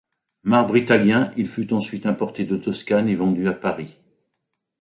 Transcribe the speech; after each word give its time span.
Marbre 0.41 0.77
italien, 0.77 1.31
il 1.37 1.47
fut 1.47 1.73
ensuite 1.73 2.07
importé 2.07 2.43
de 2.43 2.57
Toscane 2.57 3.07
et 3.07 3.13
vendu 3.13 3.47
à 3.47 3.53
Paris. 3.53 3.99